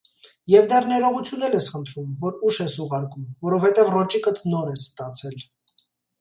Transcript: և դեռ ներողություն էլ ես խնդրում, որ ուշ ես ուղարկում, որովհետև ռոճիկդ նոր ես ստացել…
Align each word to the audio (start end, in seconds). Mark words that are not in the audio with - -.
և 0.51 0.67
դեռ 0.69 0.85
ներողություն 0.91 1.45
էլ 1.47 1.57
ես 1.57 1.67
խնդրում, 1.73 2.07
որ 2.21 2.39
ուշ 2.49 2.57
ես 2.63 2.77
ուղարկում, 2.85 3.27
որովհետև 3.49 3.93
ռոճիկդ 3.99 4.41
նոր 4.55 4.73
ես 4.75 4.87
ստացել… 4.87 5.39